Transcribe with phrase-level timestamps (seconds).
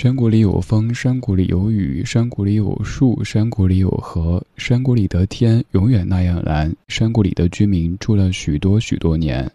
[0.00, 9.50] 山谷里有风，山谷里有雨，山谷里有树，山谷里有河，山谷里的天永远那样蓝，山谷里的居民住了许多许多年。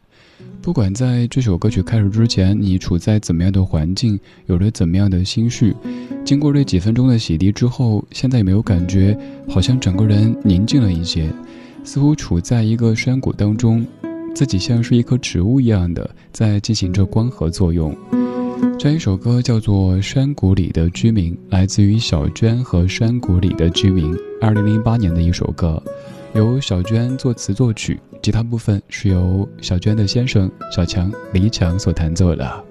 [0.61, 5.73] 不管在这首歌曲开始之前，你处在怎么样的环境，有着怎么样的心绪，
[6.25, 9.17] 经过这几分钟的洗涤之后，现在有没有感觉
[9.47, 11.29] 好像整个人宁静了一些，
[11.85, 13.87] 似乎处在一个山谷当中，
[14.35, 17.95] 自己像是一棵植物一样的在进行着光合作用。
[18.80, 25.81] 这一首歌叫做《山谷里的居民》，来自于小娟和山谷里的居民，二零零八年的一首歌，
[26.33, 32.63] 由小娟作词作曲，吉他部分是由小娟的先生小强李强所弹奏的。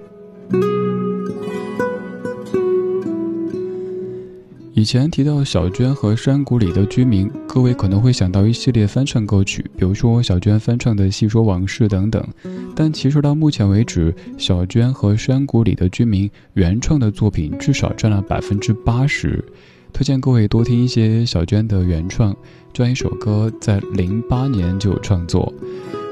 [4.75, 12.27] 以前提到小娟和山谷里的居民，各位可能会想到一系列翻唱歌曲，比如说小娟翻唱的《细说往事》等等。
[12.75, 19.43] 但其实到目前为止，小娟和山谷里的居民原创的作品至少占了百分之八十。
[19.93, 22.35] 推荐各位多听一些小娟的原创。
[22.73, 25.53] 这样一首歌在零八年就有创作，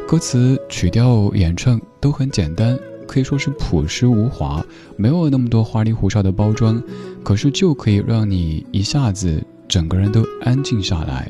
[0.07, 2.77] 歌词、曲调、演唱都很简单。
[3.11, 4.65] 可以说是朴实无华，
[4.95, 6.81] 没有那么多花里胡哨的包装，
[7.23, 11.29] 可是就可以让你一下子整个人都安静下来。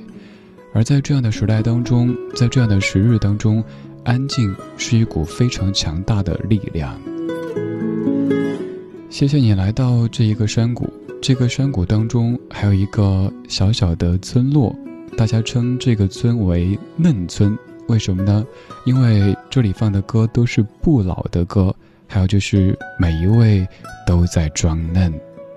[0.75, 3.63] 而在这样的时代当中，在这样的时日当中，
[4.03, 7.01] 安静是一股非常强大的力量。
[9.09, 10.87] 谢谢你来到这一个山谷，
[11.19, 14.75] 这个山谷当中还有一个小小的村落，
[15.17, 17.57] 大家称这个村为嫩村。
[17.87, 18.45] 为什么呢？
[18.85, 21.75] 因为这里放的歌都是不老的歌，
[22.07, 23.67] 还有就是每一位
[24.07, 25.13] 都在装嫩。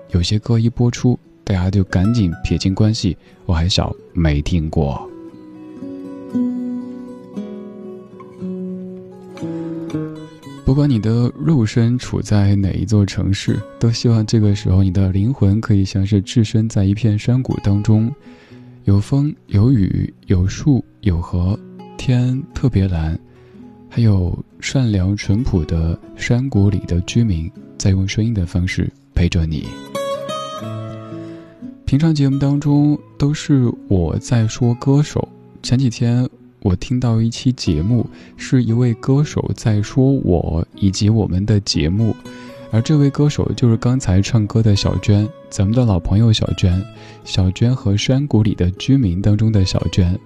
[0.09, 5.09] 有些歌一播出，大家就赶紧撇清关系，我还小没听过。
[10.65, 18.13] 不管你的肉身处在哪一座城市，都希望这个时候你的灵魂可以像是置身在一片山谷当中，
[18.83, 21.57] 有风有雨有树有河。
[21.97, 23.17] 天特别蓝，
[23.95, 29.65] 还有善良淳朴的山谷里的居民在用声音的方式陪着你。
[31.85, 35.25] 平常节目当中都是我在说歌手，
[35.63, 38.05] 前几天我听到一期节目，
[38.35, 42.13] 是一位歌手在说我以及我们的节目，
[42.71, 46.85] 而这位歌手就是刚才唱歌的小娟，咱们的老朋友小娟，
[47.23, 50.19] 小娟和山谷里的居民当中的小娟。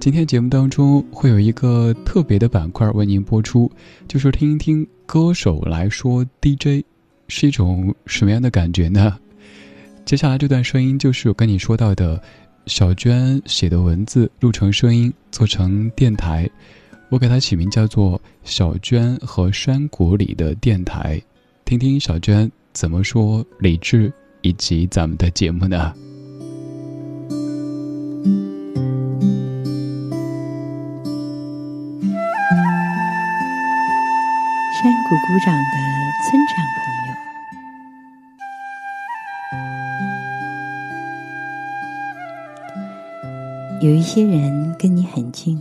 [0.00, 3.70] 今天节目当中会有一个特别的板块为您播出，
[4.06, 6.84] 就是听一听歌手来说 DJ，
[7.26, 9.18] 是一种什么样的感觉呢？
[10.04, 12.22] 接下来这段声音就是我跟你说到的，
[12.66, 16.48] 小娟写的文字录成声音做成电台，
[17.08, 21.20] 我给它起名叫做小娟和山谷里的电台，
[21.64, 24.12] 听听小娟怎么说理智
[24.42, 25.92] 以及咱们的节目呢？
[35.08, 35.72] 鼓鼓掌的
[36.22, 36.84] 村长朋
[43.80, 45.58] 友，有一些人跟你很近，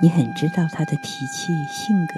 [0.00, 2.14] 你很知道他的脾气性格，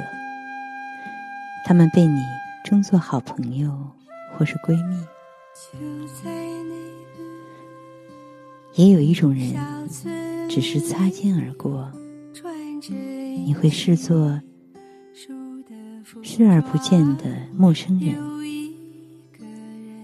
[1.65, 2.23] 他们被你
[2.62, 3.73] 称作好朋友
[4.37, 5.03] 或是闺蜜。
[8.75, 9.57] 也有一种人，
[10.50, 11.91] 只是擦肩而过，
[13.47, 14.38] 你会视作。
[16.23, 17.25] 视而不见的
[17.57, 18.15] 陌生人，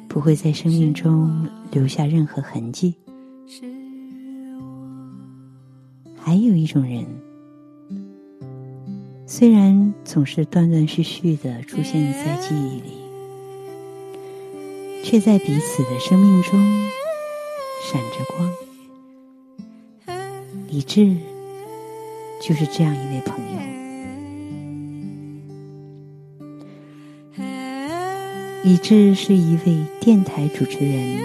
[0.09, 2.97] 不会在生命中留下任何痕迹。
[6.17, 7.07] 还有一种人，
[9.27, 12.93] 虽然总是断断续续的出现在记忆里，
[15.05, 16.61] 却在彼此的生命中
[17.85, 18.53] 闪着光。
[20.69, 21.17] 李智
[22.41, 23.72] 就是这样一位朋友。
[28.65, 31.21] 李志是一位电台主持人。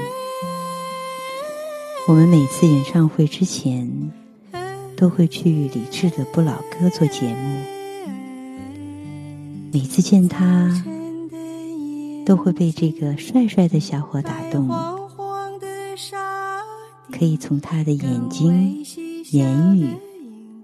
[2.07, 4.11] 我们每次演唱会之前，
[4.95, 7.61] 都会去李志的不老歌做节目。
[9.71, 10.83] 每次见他，
[12.25, 14.67] 都会被这个帅帅的小伙打动。
[17.11, 18.83] 可以从他的眼睛、
[19.29, 19.89] 言语、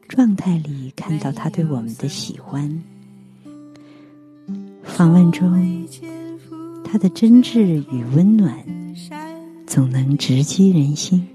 [0.08, 2.82] 状态里看到他对我们的喜欢。
[4.82, 5.88] 访问中。
[6.94, 7.60] 他的真挚
[7.92, 8.56] 与温暖，
[9.66, 11.28] 总能直击人心，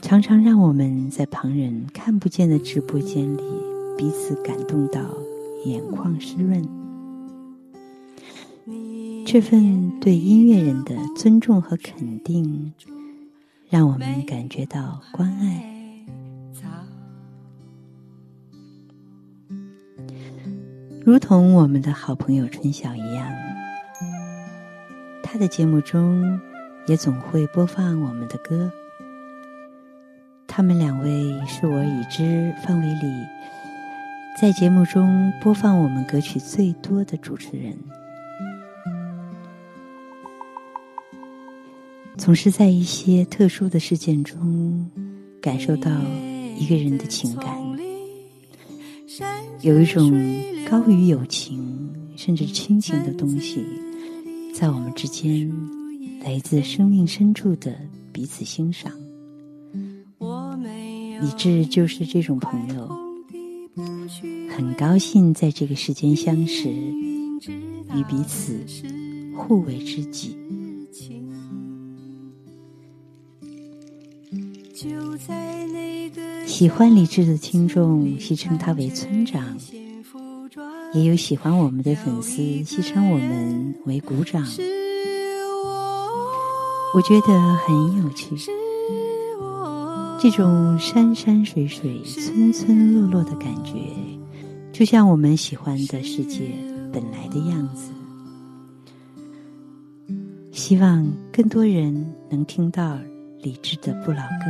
[0.00, 3.42] 常常让我们在旁人看不见的直播间里
[3.96, 5.00] 彼此感动到
[5.64, 6.68] 眼眶湿润。
[9.24, 12.72] 这份对音乐人的尊重和肯定，
[13.70, 15.73] 让我们感觉到关爱。
[21.04, 23.30] 如同我们的好朋友春晓一样，
[25.22, 26.40] 他的节目中
[26.86, 28.72] 也总会播放我们的歌。
[30.46, 33.26] 他们两位是我已知范围里
[34.40, 37.76] 在节目中播放我们歌曲最多的主持人，
[42.16, 44.90] 总是在一些特殊的事件中
[45.42, 45.90] 感受到
[46.56, 47.58] 一个人的情感，
[49.60, 50.10] 有一种。
[50.74, 53.64] 高于友情，甚至亲情的东西，
[54.52, 55.48] 在我们之间，
[56.20, 57.72] 来自生命深处的
[58.12, 58.90] 彼此欣赏。
[60.18, 62.90] 李智就是这种朋友，
[64.50, 68.58] 很高兴在这个世间相识，与彼此
[69.36, 70.36] 互为知己。
[76.44, 79.56] 喜欢李智的听众戏称他为村长。
[80.94, 84.40] 也有喜欢我们的粉丝戏称我们为鼓掌，
[86.94, 88.36] 我觉得很有趣。
[90.20, 93.74] 这种山山水水、村村落落的感觉，
[94.72, 96.48] 就像我们喜欢的世界
[96.92, 97.90] 本来的样子。
[100.52, 102.96] 希望更多人能听到
[103.42, 104.46] 李志的不老歌，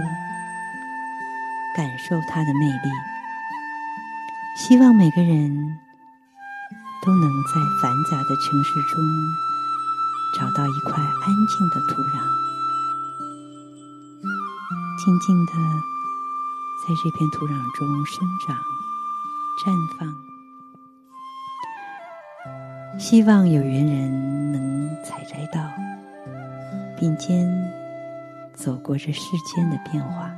[1.74, 2.90] 感受它的魅力。
[4.58, 5.78] 希望每个人。
[7.04, 9.04] 都能在繁杂的城市中
[10.34, 12.18] 找到一块安静的土壤，
[15.04, 15.52] 静静的
[16.82, 18.56] 在这片土壤中生长、
[19.62, 20.16] 绽放。
[22.98, 25.60] 希望有缘人能采摘到，
[26.98, 27.46] 并肩
[28.54, 30.30] 走过这世间的变化。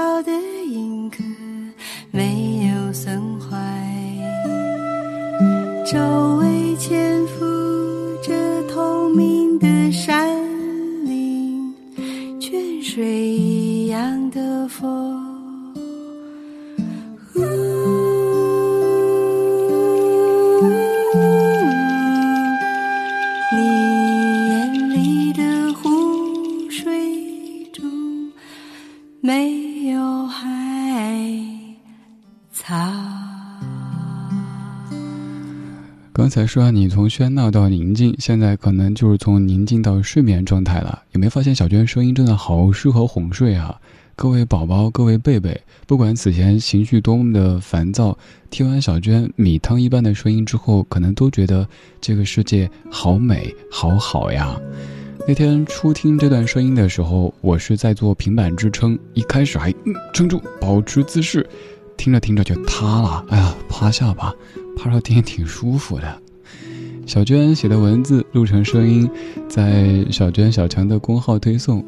[0.00, 0.39] 刚
[36.30, 41.02] 才说你从喧闹到宁静，现在可能就是从宁静到睡眠状态了。
[41.10, 43.78] 有没有发现小娟声音真的好适合哄睡啊？
[44.14, 48.16] 各位宝宝，各位贝贝，不管此前情绪多么的烦躁，
[48.48, 51.66] 听完小娟米汤一般的声音之后，可能都觉得
[52.00, 54.56] 这个世界好美好好呀。
[55.26, 61.48] 那天初听这段声音的时候，我是在做平板支撑，一开始还嗯撑住保持姿势，
[61.96, 63.24] 听着听着就塌了。
[63.30, 64.32] 哎呀，趴下吧。
[64.80, 66.22] 趴着听挺舒服的。
[67.06, 69.06] 小娟写的文字录成声音，
[69.46, 71.84] 在小娟小强的公号推送。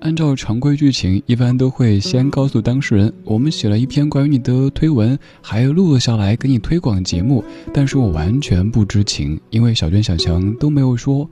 [0.00, 7.42] 按照常规剧情，一般都会先告诉当事人，我们写了一篇关于你的推文，还录了下来给你推广节目。
[7.74, 11.28] 但是我完全不知情，因为小娟小强都没有说。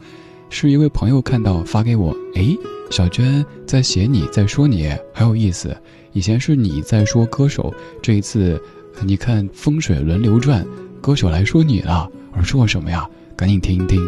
[0.51, 2.57] 是一位朋友看到发给我，哎，
[2.91, 5.77] 小娟在写你，在说你，很有意思。
[6.13, 7.73] 以前是你在说歌手，
[8.03, 8.61] 这一次，
[9.05, 10.67] 你看风水轮流转。
[11.07, 13.09] 歌手来说你了，而说什么呀？
[13.37, 14.05] 赶紧听一听。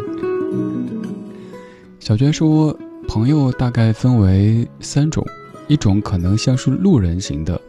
[2.00, 2.76] 小娟说，
[3.07, 5.25] 朋友大概分为三种，
[5.69, 7.61] 一种可能像是路人型的，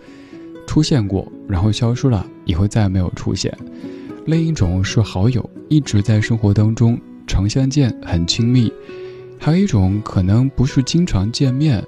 [0.65, 3.53] 出现过然后消失了，以后再也没有出现；
[4.25, 8.67] 另一种是好友，一直在生活当中常相见，很亲密；
[9.37, 11.85] 还有一种可能不是经常见面，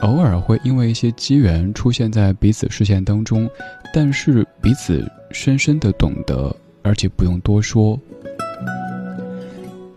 [0.00, 3.48] 偶尔会因为一些机缘出现在彼此视线当中，
[3.94, 6.52] 但是彼此深深的懂得。
[6.82, 7.98] 而且不用多说。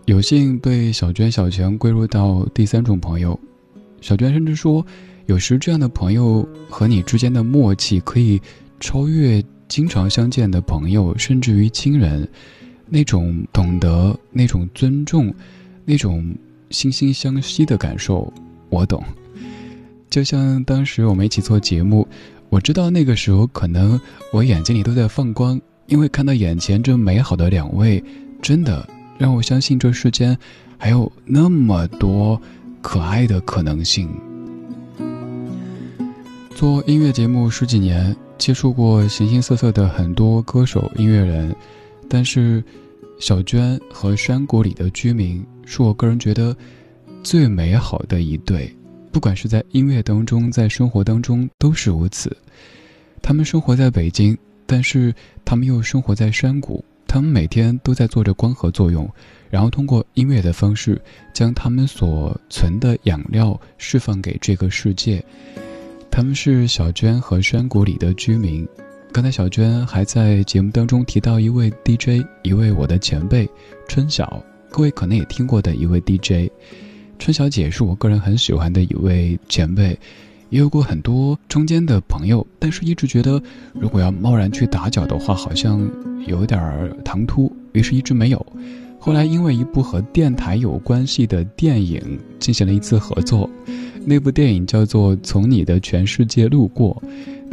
[0.06, 3.38] 有幸被小娟、小强归入到第三种朋友。
[4.00, 4.84] 小娟甚至说，
[5.26, 8.40] 有时这样的朋友和你之间的默契可以
[8.78, 12.28] 超越经常相见的朋友，甚至于亲人。
[12.88, 15.34] 那种懂得，那种尊重，
[15.84, 16.32] 那种
[16.70, 18.32] 惺惺相惜的感受，
[18.68, 19.02] 我懂。
[20.08, 22.06] 就像当时我们一起做节目，
[22.48, 24.00] 我知道那个时候可能
[24.32, 28.02] 我眼睛里都在放光，因为看到眼前这美好的两位，
[28.42, 28.88] 真的。
[29.18, 30.36] 让我相信这世间
[30.76, 32.38] 还有那么多
[32.82, 34.08] 可爱的可能性。
[36.54, 41.56] 做音乐节目十几年，接触过形形色色的很多歌手、音乐人，
[42.10, 42.62] 但是
[43.18, 46.54] 小娟和山谷里的居民是我个人觉得
[47.22, 48.70] 最美好的一对，
[49.10, 52.36] 不管是在音乐当中，在生活当中都是如此。
[53.22, 56.84] 他们生活在北京，但是他们又生活在山谷。
[57.08, 59.08] 他们每天都在做着光合作用，
[59.48, 61.00] 然后通过音乐的方式，
[61.32, 65.24] 将他们所存的养料释放给这个世界。
[66.10, 68.68] 他们是小娟和山谷里的居民。
[69.12, 73.48] 刚才小娟还在节目当中提到一位 DJ，一位我的前辈
[73.88, 76.50] 春晓，各位可能也听过的一位 DJ。
[77.18, 79.98] 春晓姐是我个人很喜欢的一位前辈。
[80.50, 83.42] 也有过很多中间的朋友，但是一直觉得，
[83.74, 85.88] 如果要贸然去打搅的话，好像
[86.26, 88.46] 有点儿唐突，于是一直没有。
[88.98, 92.00] 后来因为一部和电台有关系的电影
[92.40, 93.48] 进行了一次合作，
[94.04, 97.00] 那部电影叫做《从你的全世界路过》，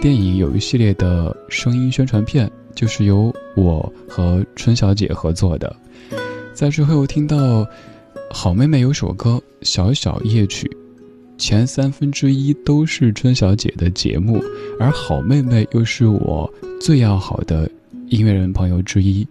[0.01, 5.75] 电影有一系列的声音宣传片，就是由我和春小姐合作的。
[6.53, 7.65] 在之后听到
[8.31, 9.31] 好妹妹有首歌
[9.61, 10.67] 《小小夜曲》。
[11.37, 14.41] 前三分之一都是春小姐的节目，
[14.79, 17.69] 而好妹妹又是我最要好的
[18.07, 19.27] 音乐人朋友之一。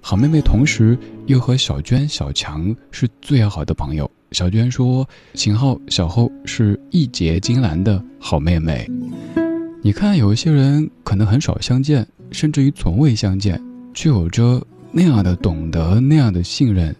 [0.00, 4.10] 好妹妹同时又和小娟、小强是最要好的朋友。
[4.32, 8.86] 小娟说：“秦昊、小后是义结金兰的好妹妹。”
[9.80, 13.62] 你看，有一些人可能很少相见，甚至于从未相见，
[13.94, 16.94] 却有着那样的懂得、那样的信任。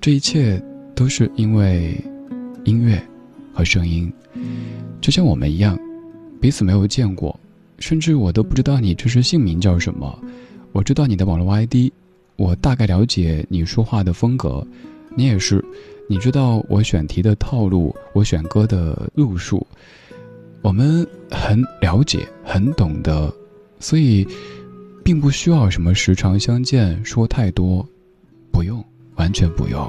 [0.00, 0.62] 这一切
[0.94, 2.02] 都是因为
[2.64, 3.00] 音乐。
[3.54, 4.12] 和声音，
[5.00, 5.78] 就像我们一样，
[6.40, 7.38] 彼此没有见过，
[7.78, 10.18] 甚至我都不知道你这是姓名叫什么。
[10.72, 11.92] 我知道你的网络 ID，
[12.34, 14.66] 我大概了解你说话的风格，
[15.14, 15.64] 你也是，
[16.08, 19.64] 你知道我选题的套路，我选歌的路数，
[20.60, 23.32] 我们很了解，很懂得，
[23.78, 24.26] 所以
[25.04, 27.86] 并不需要什么时常相见说太多，
[28.50, 29.88] 不用，完全不用。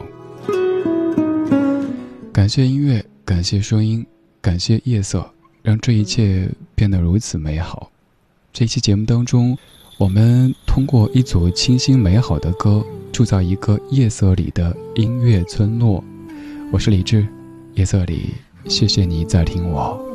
[2.32, 3.04] 感谢音乐。
[3.26, 4.06] 感谢声音，
[4.40, 5.28] 感谢夜色，
[5.64, 7.92] 让这一切变得如此美好。
[8.54, 9.58] 这期节目当中，
[9.98, 16.04] 我们通过一组清新美好的歌，铸造一个夜色里的音乐村落。
[16.72, 17.28] 我是李志，
[17.74, 18.36] 夜色里，
[18.68, 20.15] 谢谢你在听我。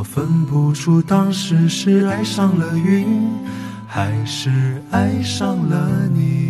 [0.00, 3.28] 我分不出当时是爱上了云，
[3.86, 6.49] 还是爱上了你。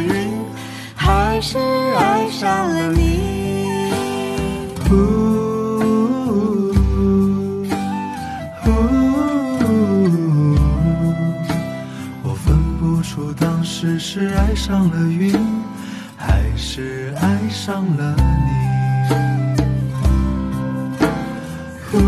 [0.00, 0.44] 云，
[0.94, 3.26] 还是爱上了你。
[13.98, 15.32] 是爱上了云，
[16.16, 18.52] 还是爱上了你？
[21.92, 21.98] 我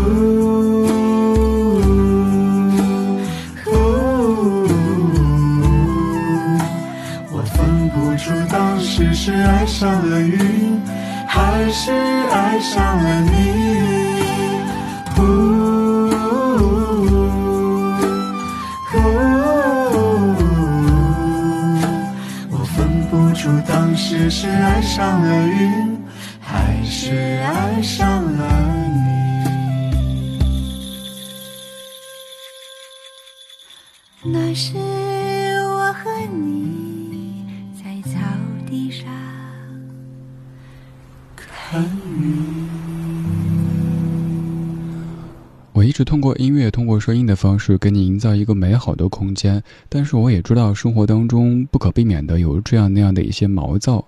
[45.71, 54.03] 我一直通过音乐、通过声音的方式给你营造一个美好的空间，但是我也知道生活当中不可避免的有这样那样的一些毛躁。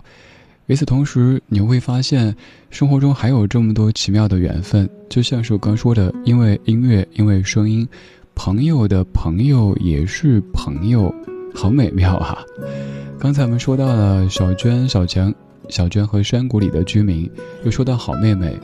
[0.66, 2.34] 与此同时，你会发现
[2.70, 7.88] 生活中还有这么多奇妙的缘分，就像是我刚说的，因为音乐，因为声音，
[8.34, 11.14] 朋友的朋友也是朋友，
[11.54, 12.38] 好美妙啊！
[13.18, 15.32] 刚才我们说到了小娟、小强，
[15.68, 17.30] 小娟和山谷里的居民，
[17.64, 18.56] 又说到好妹妹。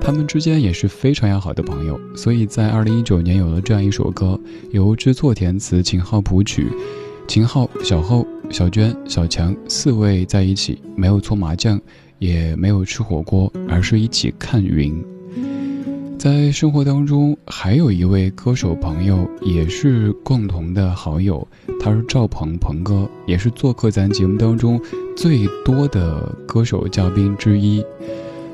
[0.00, 6.68] 他们之间也是非常要好的朋友，所以在二零一九年有了这样一首歌，由知错填词，秦昊谱曲，
[7.28, 11.78] 秦昊、小厚、小娟、小强四位在一起，没有搓麻将，
[12.18, 15.04] 也没有吃火锅，而是一起看云。
[16.20, 21.48] 在生活当中，还有一位歌手朋友，也是共同的好友，
[21.80, 24.78] 他是赵鹏，鹏哥，也是做客咱节目当中
[25.16, 27.82] 最多的歌手嘉宾之一。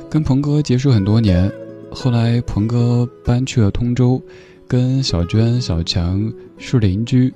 [0.09, 1.50] 跟鹏哥结识很多年，
[1.90, 4.22] 后来鹏哥搬去了通州，
[4.68, 7.35] 跟小娟、小强是邻居。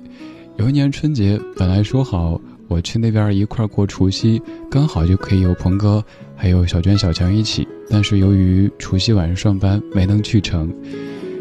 [0.55, 2.39] 有一年春节，本来说好
[2.69, 6.01] 我去那边一块过除夕，刚好就可以有鹏哥
[6.41, 7.67] 还有小娟、小强一起。
[7.87, 10.73] 但是由于除夕晚上上班，没能去成。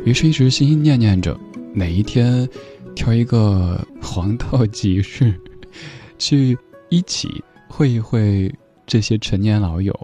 [0.05, 1.35] 于是，一直心心念念着
[1.73, 2.47] 哪一天
[2.95, 5.33] 挑一个黄道吉日，
[6.19, 6.55] 去
[6.91, 8.55] 一起会一会
[8.87, 9.99] 这些陈年老友。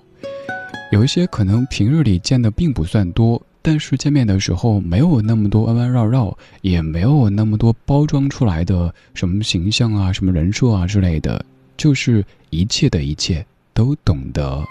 [0.93, 11.45] 有一些可能平日里见的并不算多，但是见面的时候没有那么多弯弯绕绕，也没有那么多包装出来的什么形象啊、什么人设啊之类的，
[11.77, 14.65] 就是一切的一切都懂得。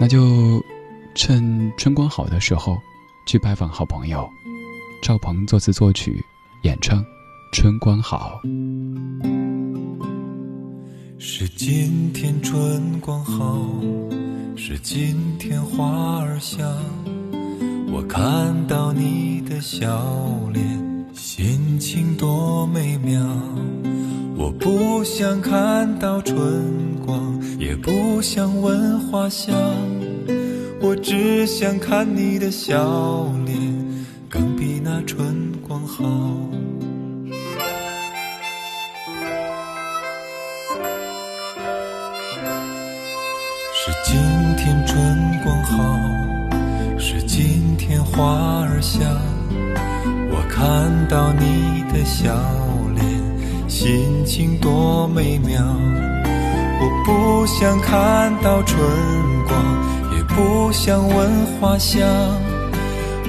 [0.00, 0.62] 那就
[1.14, 2.78] 趁春光好的时候，
[3.26, 4.28] 去拜访好朋友。
[5.02, 6.24] 赵鹏作词作曲，
[6.62, 7.00] 演唱
[7.52, 8.40] 《春光好》。
[11.18, 13.64] 是今天春光好。
[14.56, 16.60] 是今天花儿香，
[17.92, 19.86] 我看到你的笑
[20.52, 23.20] 脸，心情多美妙。
[24.38, 26.38] 我不想看到春
[27.04, 29.52] 光，也不想闻花香，
[30.80, 33.58] 我只想看你的笑脸，
[34.28, 36.04] 更比那春光好。
[43.74, 44.16] 是今
[44.56, 45.76] 天春光好，
[46.96, 49.04] 是今天花儿香。
[50.30, 52.32] 我看到你的笑，
[53.68, 55.62] 心情多美妙。
[56.80, 58.80] 我不想看到春
[59.46, 62.08] 光，也不想闻花香。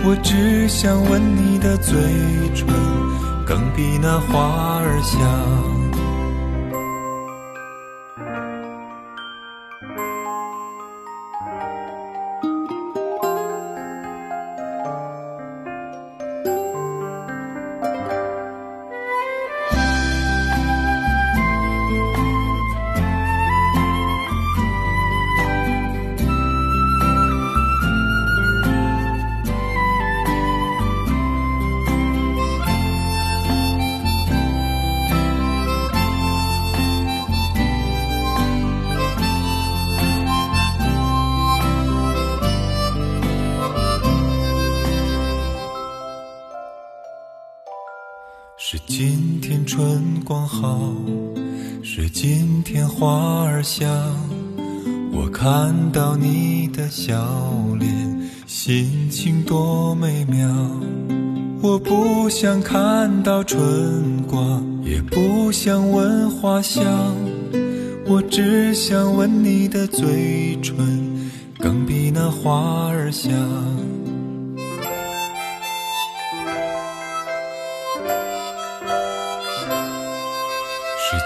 [0.06, 1.94] 我只想吻你的嘴
[2.56, 2.68] 唇，
[3.46, 5.79] 更比那花儿香。
[49.02, 50.94] 今天春光好，
[51.82, 53.88] 是今天花儿香。
[55.14, 57.26] 我看到你的笑
[57.80, 57.90] 脸，
[58.46, 60.50] 心情多美妙。
[61.62, 66.84] 我不想看到春光，也不想闻花香，
[68.06, 70.76] 我只想吻你的嘴唇，
[71.58, 73.32] 更比那花儿香。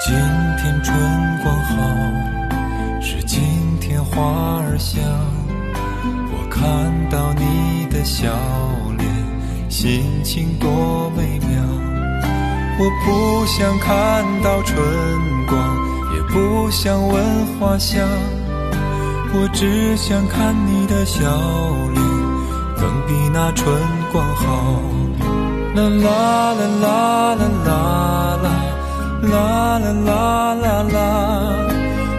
[0.06, 0.14] 今
[0.58, 0.94] 天春
[1.42, 1.78] 光好，
[3.00, 3.40] 是今
[3.80, 5.02] 天花儿香。
[6.30, 6.62] 我看
[7.10, 8.30] 到你的笑
[8.98, 9.10] 脸，
[9.70, 11.64] 心情多美妙。
[12.80, 14.76] 我不想看到春
[15.48, 15.58] 光，
[16.14, 18.06] 也不想闻花香，
[19.34, 21.22] 我只想看你的笑
[21.94, 22.04] 脸，
[22.76, 23.74] 更比那春
[24.12, 24.82] 光好。
[25.76, 28.63] 啦啦啦啦啦啦啦。
[29.32, 31.68] 啦啦啦啦啦，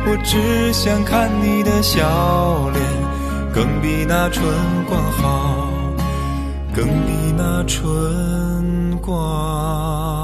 [0.07, 2.83] 我只想看你的笑脸，
[3.53, 4.47] 更比那春
[4.89, 5.69] 光好，
[6.75, 10.24] 更比那春光。